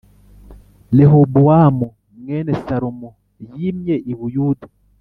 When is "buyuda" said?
4.17-4.67